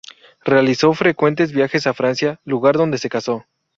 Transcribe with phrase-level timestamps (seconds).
[0.43, 3.45] Realizó frecuentes viajes a Francia, lugar donde se casó.